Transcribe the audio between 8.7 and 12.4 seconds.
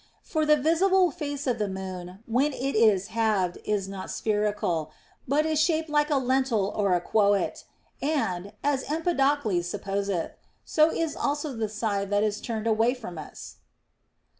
Empedocles supposeth) so is also the side that